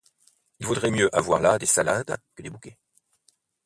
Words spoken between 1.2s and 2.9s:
là des salades que des bouquets.